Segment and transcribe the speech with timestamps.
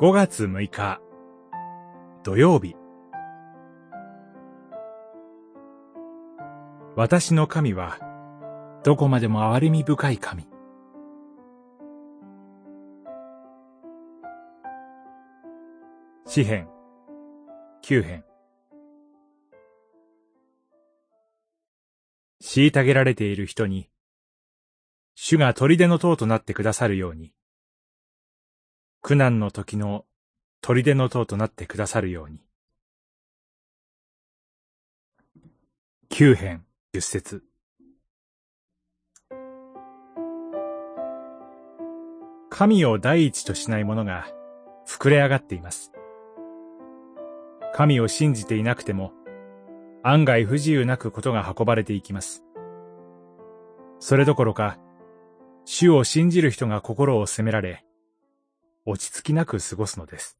[0.00, 0.98] 5月6日。
[2.24, 2.74] 土曜日。
[6.96, 7.98] 私の神は
[8.82, 10.48] どこまでも憐れみ深い神。
[16.24, 16.66] 詩編。
[17.82, 18.24] 9編。
[22.42, 23.90] 虐げられている人に
[25.14, 27.34] 主が砦の塔となってくださるように。
[29.02, 30.04] 苦難の時の
[30.60, 32.38] 砦の塔となってくださるように。
[36.10, 37.42] 九編十節
[42.50, 44.26] 神を第一としない者が
[44.86, 45.92] 膨れ上がっています。
[47.72, 49.12] 神を信じていなくても、
[50.02, 52.44] 案外不自由なくことが運ばれていきます。
[53.98, 54.78] それどころか、
[55.64, 57.84] 主を信じる人が心を責められ、
[58.86, 60.38] 落ち着きなく過ごすのです。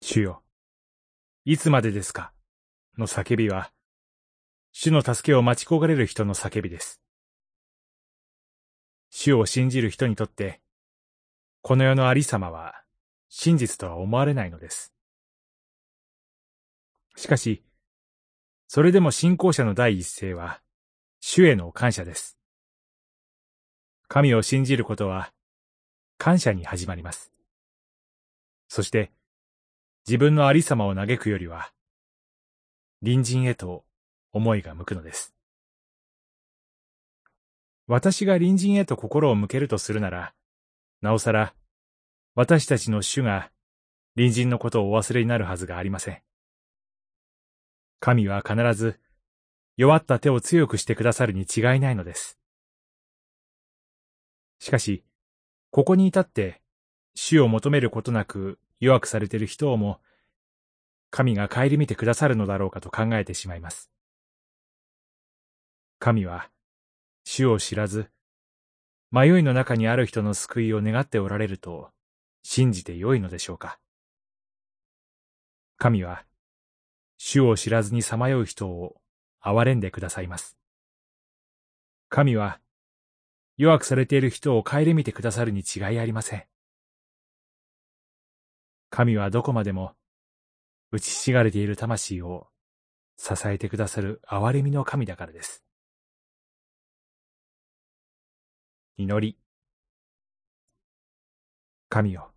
[0.00, 0.42] 主よ、
[1.44, 2.32] いつまでですか？
[2.96, 3.72] の叫びは、
[4.72, 7.00] 主の助けを待ち焦がれる人の叫びです。
[9.10, 10.60] 主を信じる人にとって、
[11.62, 12.84] この世のありさまは
[13.28, 14.92] 真実とは思われないのです。
[17.16, 17.64] しかし、
[18.68, 20.60] それでも信仰者の第一声は、
[21.20, 22.38] 主への感謝です。
[24.06, 25.32] 神を信じることは、
[26.18, 27.32] 感謝に始まります。
[28.68, 29.12] そして、
[30.06, 31.72] 自分のありさまを嘆くよりは、
[33.00, 33.84] 隣人へと
[34.32, 35.34] 思いが向くのです。
[37.86, 40.34] 私が隣人へと心を向けるとするなら、
[41.00, 41.54] なおさら、
[42.34, 43.50] 私たちの主が
[44.14, 46.22] 隣人のことをお忘れになるはずがありません。
[48.00, 48.98] 神は必ず
[49.76, 52.38] 弱った手を強くしてくださるに違いないのです。
[54.58, 55.04] しかし、
[55.70, 56.60] ここに至って、
[57.14, 60.00] 主を求めることなく弱くされている人をも、
[61.10, 63.90] 神が顧みてくださるのだろうかと考えてしまいます。
[65.98, 66.50] 神は、
[67.24, 68.10] 主を知らず、
[69.10, 71.90] 迷いの中にある人の救いを願っておられると
[72.42, 73.78] 信じてよいのでしょうか。
[75.76, 76.24] 神は、
[77.16, 79.00] 主を知らずにさまよう人を
[79.42, 80.56] 憐れんでくださいます。
[82.08, 82.60] 神は、
[83.58, 86.44] 弱くされている人を顧みてくださるに違いありません。
[88.88, 89.94] 神はどこまでも、
[90.92, 92.46] 打ちひしがれている魂を
[93.16, 95.64] 支えてくださる憐れみの神だからです。
[98.96, 99.36] 祈り。
[101.88, 102.30] 神よ。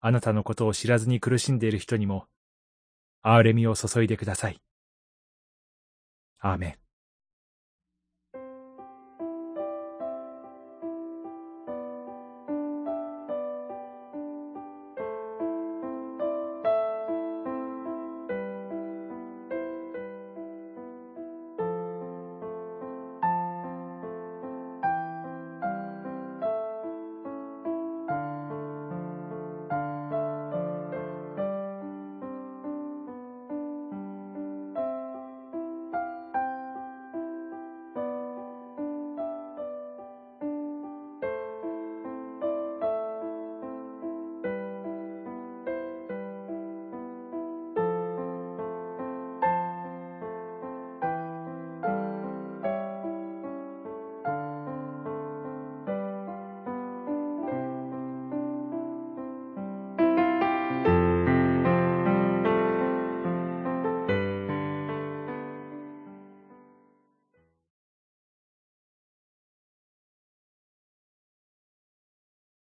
[0.00, 2.26] あなたのことを知らずに苦しんでいる人にも、
[3.22, 4.62] 憐れみを注いでください。
[6.38, 6.79] アーメン。